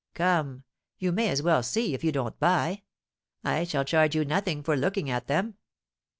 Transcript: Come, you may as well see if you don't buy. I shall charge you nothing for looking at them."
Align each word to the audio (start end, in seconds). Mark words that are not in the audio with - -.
Come, 0.15 0.63
you 0.97 1.11
may 1.11 1.29
as 1.29 1.43
well 1.43 1.61
see 1.61 1.93
if 1.93 2.03
you 2.03 2.11
don't 2.11 2.39
buy. 2.39 2.81
I 3.43 3.65
shall 3.65 3.85
charge 3.85 4.15
you 4.15 4.25
nothing 4.25 4.63
for 4.63 4.75
looking 4.75 5.11
at 5.11 5.27
them." 5.27 5.59